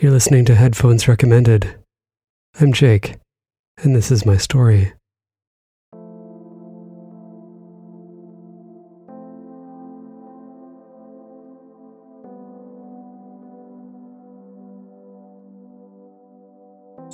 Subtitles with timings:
[0.00, 1.74] You're listening to Headphones Recommended.
[2.60, 3.16] I'm Jake,
[3.82, 4.92] and this is my story.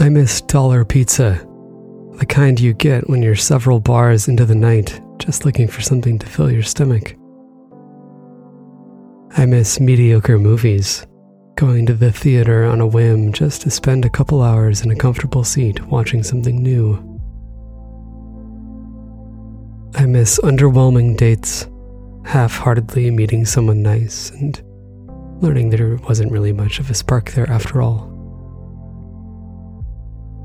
[0.00, 1.46] I miss dollar pizza,
[2.14, 6.18] the kind you get when you're several bars into the night just looking for something
[6.18, 7.14] to fill your stomach.
[9.36, 11.06] I miss mediocre movies
[11.56, 14.96] going to the theater on a whim just to spend a couple hours in a
[14.96, 16.94] comfortable seat watching something new.
[19.94, 21.68] I miss underwhelming dates,
[22.24, 24.60] half heartedly meeting someone nice and
[25.42, 28.08] learning there wasn't really much of a spark there after all.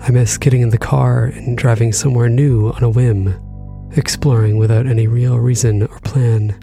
[0.00, 3.34] I miss getting in the car and driving somewhere new on a whim,
[3.96, 6.58] exploring without any real reason or plan.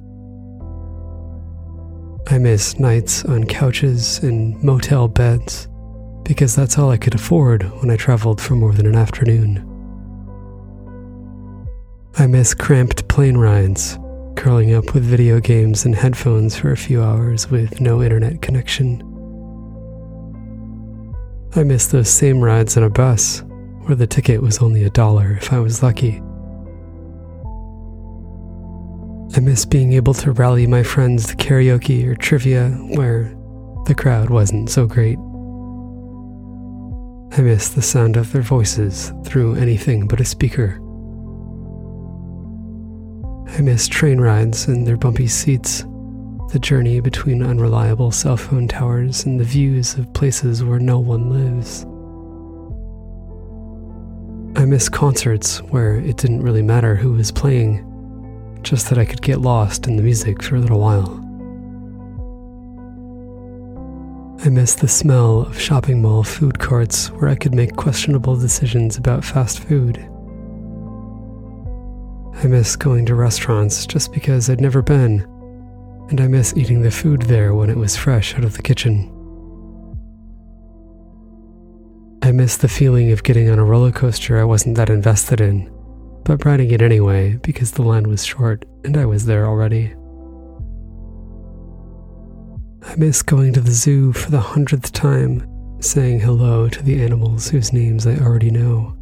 [2.31, 5.67] I miss nights on couches and motel beds
[6.23, 9.57] because that's all I could afford when I traveled for more than an afternoon.
[12.15, 13.99] I miss cramped plane rides,
[14.37, 19.01] curling up with video games and headphones for a few hours with no internet connection.
[21.53, 23.43] I miss those same rides on a bus
[23.81, 26.21] where the ticket was only a dollar if I was lucky.
[29.33, 33.33] I miss being able to rally my friends to karaoke or trivia where
[33.85, 35.17] the crowd wasn't so great.
[37.37, 40.75] I miss the sound of their voices through anything but a speaker.
[43.57, 45.85] I miss train rides and their bumpy seats,
[46.51, 51.29] the journey between unreliable cell phone towers and the views of places where no one
[51.29, 51.85] lives.
[54.59, 57.87] I miss concerts where it didn't really matter who was playing
[58.63, 61.17] just that I could get lost in the music for a little while.
[64.43, 68.97] I miss the smell of shopping mall food courts where I could make questionable decisions
[68.97, 69.97] about fast food.
[72.43, 75.21] I miss going to restaurants just because I'd never been,
[76.09, 79.11] and I miss eating the food there when it was fresh out of the kitchen.
[82.23, 85.71] I miss the feeling of getting on a roller coaster I wasn't that invested in
[86.23, 89.93] but riding it anyway because the line was short and I was there already.
[92.83, 95.47] I miss going to the zoo for the hundredth time,
[95.79, 98.97] saying hello to the animals whose names I already know.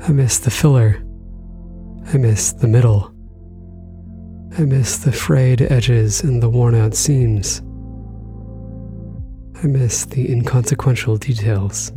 [0.00, 1.02] I miss the filler.
[2.12, 3.12] I miss the middle.
[4.56, 7.60] I miss the frayed edges and the worn out seams.
[9.62, 11.92] I miss the inconsequential details.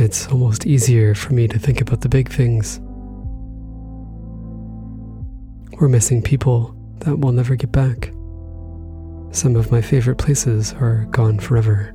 [0.00, 2.78] It's almost easier for me to think about the big things.
[5.80, 8.12] We're missing people that we'll never get back.
[9.32, 11.92] Some of my favorite places are gone forever.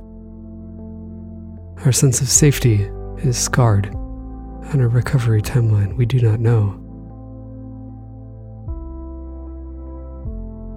[1.86, 2.90] Our sense of safety
[3.22, 6.72] is scarred, and our recovery timeline we do not know.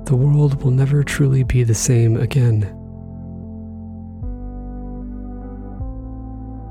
[0.06, 2.74] The world will never truly be the same again.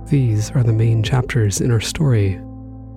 [0.08, 2.40] These are the main chapters in our story,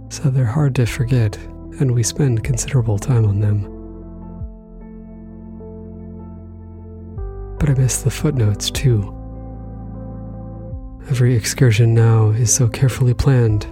[0.09, 1.38] so they're hard to forget,
[1.80, 3.62] and we spend considerable time on them.
[7.58, 9.16] But I miss the footnotes too.
[11.09, 13.66] Every excursion now is so carefully planned.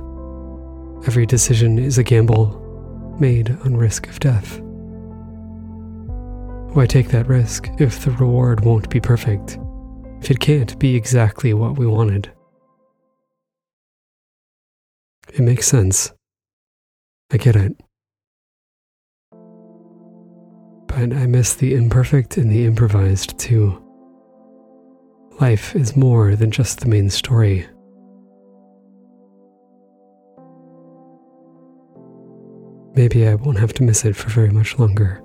[1.06, 4.60] Every decision is a gamble made on risk of death.
[6.74, 9.60] Why take that risk if the reward won't be perfect?
[10.22, 12.32] If it can't be exactly what we wanted?
[15.34, 16.14] It makes sense.
[17.32, 17.74] I get it.
[20.88, 23.84] But I miss the imperfect and the improvised too.
[25.40, 27.68] Life is more than just the main story.
[32.96, 35.22] Maybe I won't have to miss it for very much longer.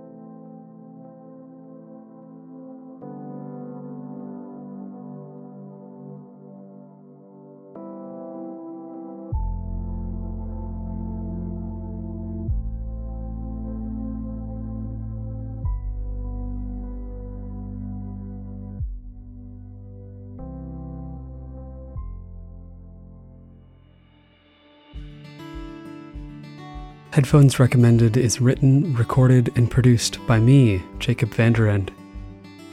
[27.12, 31.90] Headphones Recommended is written, recorded, and produced by me, Jacob Vanderend.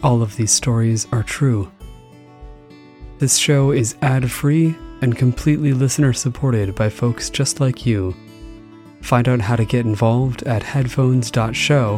[0.01, 1.69] All of these stories are true.
[3.17, 8.15] This show is ad free and completely listener supported by folks just like you.
[9.01, 11.97] Find out how to get involved at headphones.show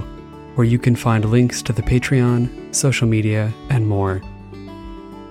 [0.56, 4.20] where you can find links to the Patreon, social media, and more.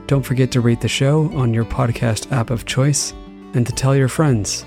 [0.07, 3.13] Don't forget to rate the show on your podcast app of choice
[3.55, 4.65] and to tell your friends.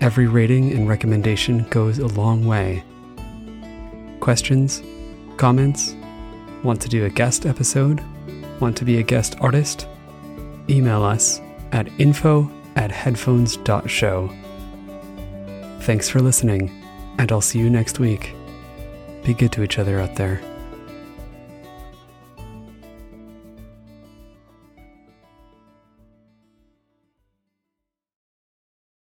[0.00, 2.84] Every rating and recommendation goes a long way.
[4.20, 4.82] Questions?
[5.36, 5.94] Comments?
[6.62, 8.02] Want to do a guest episode?
[8.60, 9.88] Want to be a guest artist?
[10.68, 11.40] Email us
[11.72, 14.30] at info at headphones.show.
[15.80, 16.70] Thanks for listening,
[17.18, 18.34] and I'll see you next week.
[19.24, 20.40] Be good to each other out there.